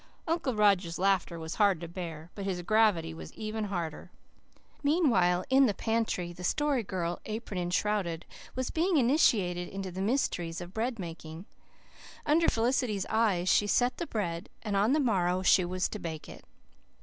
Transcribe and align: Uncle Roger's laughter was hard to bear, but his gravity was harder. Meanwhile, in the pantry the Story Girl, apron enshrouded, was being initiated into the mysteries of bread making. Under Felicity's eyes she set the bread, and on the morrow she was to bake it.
Uncle 0.27 0.55
Roger's 0.55 0.97
laughter 0.97 1.37
was 1.37 1.53
hard 1.61 1.79
to 1.79 1.87
bear, 1.87 2.31
but 2.33 2.43
his 2.43 2.63
gravity 2.63 3.13
was 3.13 3.31
harder. 3.35 4.09
Meanwhile, 4.81 5.45
in 5.51 5.67
the 5.67 5.75
pantry 5.75 6.33
the 6.33 6.43
Story 6.43 6.81
Girl, 6.81 7.19
apron 7.27 7.59
enshrouded, 7.59 8.25
was 8.55 8.71
being 8.71 8.97
initiated 8.97 9.67
into 9.69 9.91
the 9.91 10.01
mysteries 10.01 10.59
of 10.59 10.73
bread 10.73 10.97
making. 10.97 11.45
Under 12.25 12.47
Felicity's 12.49 13.05
eyes 13.11 13.47
she 13.47 13.67
set 13.67 13.97
the 13.97 14.07
bread, 14.07 14.49
and 14.63 14.75
on 14.75 14.93
the 14.93 14.99
morrow 14.99 15.43
she 15.43 15.63
was 15.63 15.87
to 15.89 15.99
bake 15.99 16.27
it. 16.27 16.43